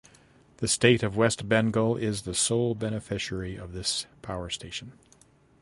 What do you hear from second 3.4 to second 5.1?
of this power station.